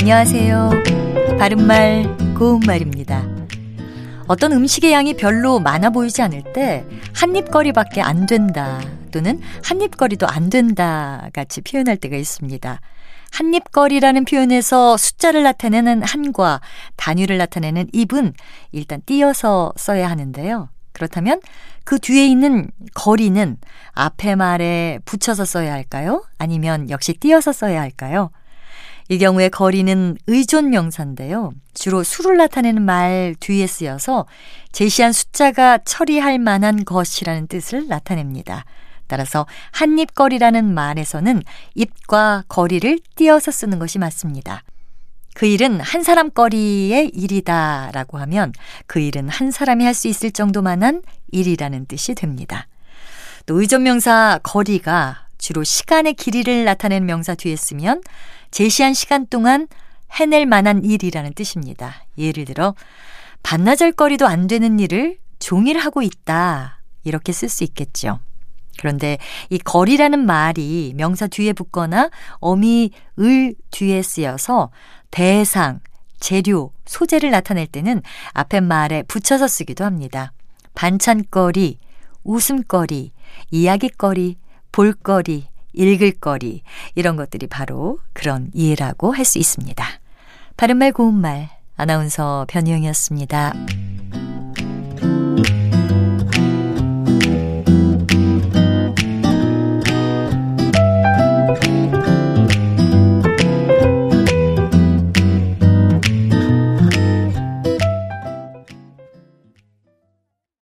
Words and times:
안녕하세요. 0.00 0.70
바른말, 1.38 2.34
고운말입니다. 2.38 3.22
어떤 4.26 4.52
음식의 4.52 4.92
양이 4.92 5.14
별로 5.14 5.60
많아 5.60 5.90
보이지 5.90 6.22
않을 6.22 6.52
때 6.54 6.84
한 7.14 7.36
입거리밖에 7.36 8.00
안 8.00 8.24
된다 8.24 8.80
또는 9.12 9.40
한 9.62 9.82
입거리도 9.82 10.26
안 10.26 10.48
된다 10.48 11.28
같이 11.34 11.60
표현할 11.60 11.98
때가 11.98 12.16
있습니다. 12.16 12.80
한 13.32 13.54
입거리라는 13.54 14.24
표현에서 14.24 14.96
숫자를 14.96 15.42
나타내는 15.42 16.02
한과 16.02 16.62
단위를 16.96 17.36
나타내는 17.36 17.88
입은 17.92 18.32
일단 18.72 19.02
띄어서 19.04 19.74
써야 19.76 20.08
하는데요. 20.08 20.70
그렇다면 20.92 21.40
그 21.84 21.98
뒤에 21.98 22.26
있는 22.26 22.70
거리는 22.94 23.58
앞에 23.92 24.34
말에 24.34 24.98
붙여서 25.04 25.44
써야 25.44 25.74
할까요? 25.74 26.24
아니면 26.38 26.88
역시 26.88 27.12
띄어서 27.12 27.52
써야 27.52 27.82
할까요? 27.82 28.30
이 29.10 29.18
경우에 29.18 29.48
거리는 29.48 30.16
의존 30.28 30.70
명사인데요. 30.70 31.50
주로 31.74 32.04
수를 32.04 32.36
나타내는 32.36 32.80
말 32.80 33.34
뒤에 33.40 33.66
쓰여서 33.66 34.26
제시한 34.70 35.12
숫자가 35.12 35.78
처리할 35.78 36.38
만한 36.38 36.84
것이라는 36.84 37.48
뜻을 37.48 37.88
나타냅니다. 37.88 38.64
따라서 39.08 39.46
한입거리라는 39.72 40.72
말에서는 40.72 41.42
입과 41.74 42.44
거리를 42.46 43.00
띄어서 43.16 43.50
쓰는 43.50 43.80
것이 43.80 43.98
맞습니다. 43.98 44.62
그 45.34 45.44
일은 45.46 45.80
한 45.80 46.04
사람 46.04 46.30
거리의 46.30 47.08
일이다 47.08 47.90
라고 47.92 48.18
하면 48.18 48.52
그 48.86 49.00
일은 49.00 49.28
한 49.28 49.50
사람이 49.50 49.84
할 49.84 49.92
수 49.92 50.06
있을 50.06 50.30
정도만한 50.30 51.02
일이라는 51.32 51.86
뜻이 51.86 52.14
됩니다. 52.14 52.68
또 53.46 53.60
의존 53.60 53.82
명사 53.82 54.38
거리가 54.44 55.26
주로 55.38 55.64
시간의 55.64 56.14
길이를 56.14 56.64
나타내는 56.64 57.06
명사 57.06 57.34
뒤에 57.34 57.56
쓰면 57.56 58.02
제시한 58.50 58.94
시간 58.94 59.26
동안 59.26 59.68
해낼 60.12 60.46
만한 60.46 60.84
일이라는 60.84 61.34
뜻입니다. 61.34 62.04
예를 62.18 62.44
들어 62.44 62.74
반나절 63.42 63.92
거리도 63.92 64.26
안 64.26 64.46
되는 64.46 64.78
일을 64.78 65.18
종일 65.38 65.78
하고 65.78 66.02
있다. 66.02 66.80
이렇게 67.04 67.32
쓸 67.32 67.48
수 67.48 67.64
있겠죠. 67.64 68.20
그런데 68.78 69.18
이 69.50 69.58
거리라는 69.58 70.24
말이 70.24 70.94
명사 70.96 71.26
뒤에 71.26 71.52
붙거나 71.52 72.10
어미 72.38 72.90
을 73.18 73.54
뒤에 73.70 74.02
쓰여서 74.02 74.70
대상, 75.10 75.80
재료, 76.18 76.72
소재를 76.86 77.30
나타낼 77.30 77.66
때는 77.66 78.02
앞에 78.32 78.60
말에 78.60 79.02
붙여서 79.02 79.48
쓰기도 79.48 79.84
합니다. 79.84 80.32
반찬거리, 80.74 81.78
웃음거리, 82.24 83.12
이야기거리, 83.50 84.36
볼거리, 84.72 85.48
읽을 85.72 86.12
거리 86.12 86.62
이런 86.94 87.16
것들이 87.16 87.46
바로 87.46 87.98
그런 88.12 88.50
이해라고 88.54 89.12
할 89.12 89.24
수 89.24 89.38
있습니다. 89.38 89.84
바른말 90.56 90.92
고운말 90.92 91.48
아나운서 91.76 92.44
변희영이었습니다. 92.48 93.54